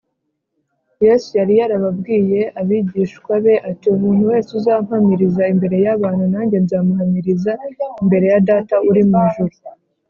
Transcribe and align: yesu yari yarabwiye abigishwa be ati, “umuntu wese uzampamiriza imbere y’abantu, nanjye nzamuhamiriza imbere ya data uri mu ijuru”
yesu 1.05 1.29
yari 1.39 1.53
yarabwiye 1.59 2.41
abigishwa 2.59 3.33
be 3.43 3.55
ati, 3.69 3.85
“umuntu 3.95 4.21
wese 4.31 4.49
uzampamiriza 4.59 5.43
imbere 5.53 5.75
y’abantu, 5.85 6.23
nanjye 6.33 6.57
nzamuhamiriza 6.65 7.51
imbere 8.03 8.25
ya 8.31 8.39
data 8.49 8.75
uri 8.89 9.03
mu 9.09 9.17
ijuru” 9.27 9.55